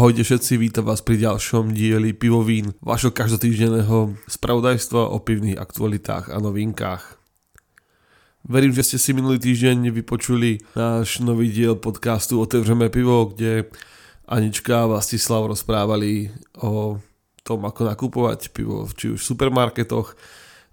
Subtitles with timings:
[0.00, 6.40] Ahojte všetci, vítam vás pri ďalšom dieli Pivovín, vašho každotýždenného spravodajstva o pivných aktualitách a
[6.40, 7.20] novinkách.
[8.48, 13.68] Verím, že ste si minulý týždeň vypočuli náš nový diel podcastu Otevřeme pivo, kde
[14.24, 16.32] Anička a Vlastislav rozprávali
[16.64, 16.96] o
[17.44, 20.16] tom, ako nakupovať pivo, či už v supermarketoch,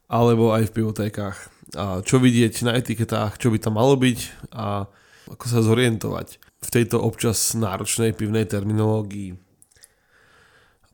[0.08, 1.38] alebo aj v pivotékách.
[1.76, 4.20] A čo vidieť na etiketách, čo by tam malo byť
[4.56, 4.88] a
[5.28, 9.38] ako sa zorientovať v tejto občas náročnej pivnej terminológii.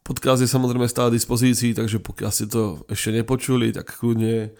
[0.03, 4.51] Podcast je samozrejme stále v dispozícii, takže pokiaľ ste to ešte nepočuli, tak kľudne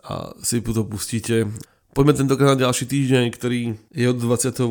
[0.00, 1.52] a si to pustíte.
[1.92, 4.64] Poďme tentokrát na ďalší týždeň, ktorý je od 28.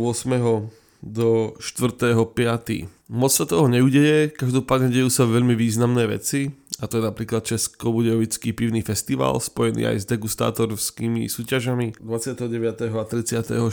[1.05, 2.89] do 4.5.
[3.09, 8.57] Moc sa toho neudeje, každopádne dejú sa veľmi významné veci a to je napríklad Česko-Budejovický
[8.57, 12.97] pivný festival spojený aj s degustátorskými súťažami 29.
[12.97, 13.69] a 34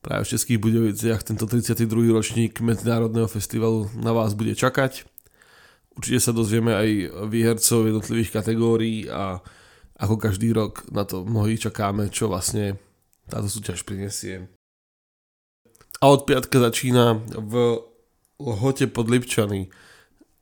[0.00, 2.14] práve v Českých Budoviciach tento 32.
[2.14, 5.04] ročník Medzinárodného festivalu na vás bude čakať.
[5.98, 6.88] Určite sa dozvieme aj
[7.26, 9.42] výhercov jednotlivých kategórií a
[9.98, 12.78] ako každý rok na to mnohí čakáme, čo vlastne
[13.26, 14.46] táto súťaž prinesie.
[15.98, 17.82] A od piatka začína v
[18.38, 19.66] Lhote pod Lipčany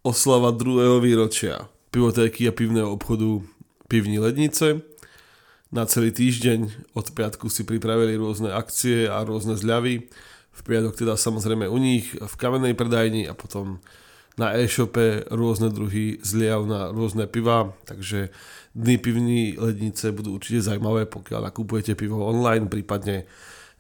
[0.05, 3.41] oslava druhého výročia pivotéky a pivného obchodu
[3.89, 4.85] Pivní lednice
[5.77, 6.89] na celý týždeň.
[6.97, 10.09] Od piatku si pripravili rôzne akcie a rôzne zľavy.
[10.57, 13.85] V piatok teda samozrejme u nich v kamennej predajni a potom
[14.41, 18.33] na e-shope rôzne druhy zliav na rôzne piva, takže
[18.73, 23.29] dny pivní lednice budú určite zaujímavé, pokiaľ nakupujete pivo online, prípadne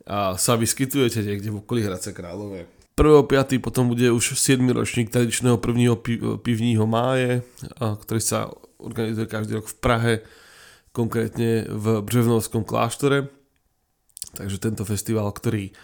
[0.06, 2.70] a sa vyskytujete niekde v okolí Hradce Králové.
[2.96, 3.60] 1.5.
[3.60, 4.64] potom bude už 7.
[4.72, 5.96] ročník tradičného prvního
[6.40, 7.42] pivního máje,
[7.76, 8.48] ktorý sa
[8.80, 10.14] organizuje každý rok v Prahe
[10.96, 13.28] konkrétne v Břevnovskom kláštore.
[14.32, 15.76] Takže tento festival, ktorý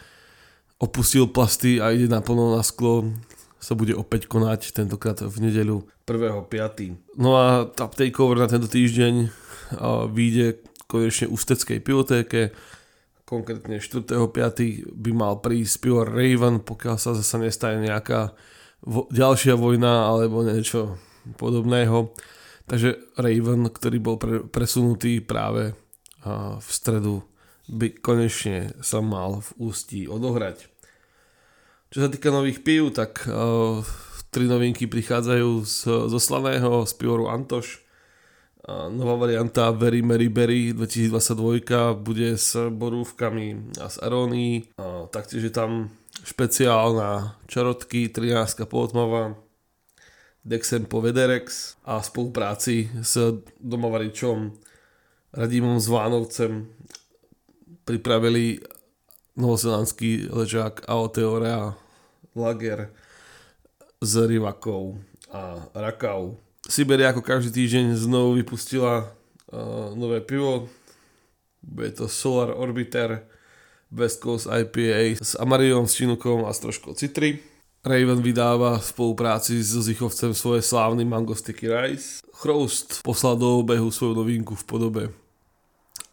[0.81, 3.13] opustil plasty a ide naplno na sklo,
[3.63, 7.21] sa bude opäť konať tentokrát v nedeľu 1.5.
[7.21, 9.31] No a top takeover na tento týždeň
[10.11, 12.51] vyjde konečne Ústeckej pivotéke,
[13.23, 14.93] konkrétne 4.5.
[14.93, 18.35] by mal prísť pivo Raven, pokiaľ sa zase nestane nejaká
[18.85, 20.99] vo- ďalšia vojna alebo niečo
[21.39, 22.13] podobného.
[22.67, 25.75] Takže Raven, ktorý bol pre, presunutý práve
[26.59, 27.27] v stredu,
[27.67, 30.71] by konečne sa mal v ústí odohrať.
[31.93, 33.85] Čo sa týka nových pív, tak uh,
[34.33, 35.79] tri novinky prichádzajú z,
[36.09, 37.85] zo slaného, z pivoru Antoš.
[38.63, 44.73] Uh, nová varianta Very Mary Berry 2022 bude s borúvkami a s arónií.
[45.13, 45.93] Taktiež je tam
[46.25, 49.37] špeciálna čarotky, 13 polotmava,
[50.43, 53.15] Dexem Vederex a spolupráci s
[53.63, 54.51] domovaričom
[55.33, 56.67] Radimom Zvánovcem
[57.87, 58.59] pripravili
[59.39, 61.79] novozelandský ležák Aoteorea
[62.35, 62.91] Lager
[64.03, 64.99] s Rivakou
[65.31, 66.35] a Rakau.
[66.67, 70.67] Siberia ako každý týždeň znovu vypustila uh, nové pivo.
[71.63, 73.31] Bude to Solar Orbiter
[73.95, 77.52] West Coast IPA s Amariom, s Činukom a s troškou citry.
[77.83, 82.23] Raven vydáva v spolupráci so Zichovcem svoje slávny Mango Sticky Rice.
[82.31, 85.03] Chrost poslal do obehu svoju novinku v podobe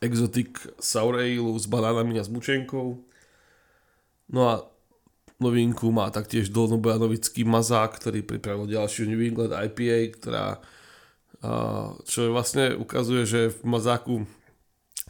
[0.02, 2.98] Exotic Sour Ale s banánami a s bučenkou.
[4.34, 4.66] No a
[5.38, 10.46] novinku má taktiež dolnobojanovický mazák, ktorý pripravil ďalšiu New England IPA, ktorá
[12.10, 14.26] čo vlastne ukazuje, že v mazáku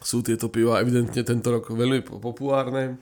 [0.04, 3.00] sú tieto piva evidentne tento rok veľmi populárne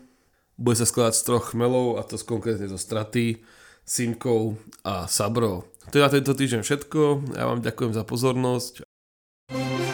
[0.59, 3.47] bude sa skladať z troch chmelov a to konkrétne zo straty,
[3.87, 5.71] Simkov a Sabrov.
[5.89, 7.33] To je na tento týždeň všetko.
[7.39, 8.85] Ja vám ďakujem za pozornosť.
[9.49, 9.88] thank you